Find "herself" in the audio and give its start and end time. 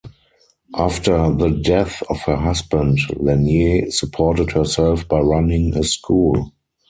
4.53-5.07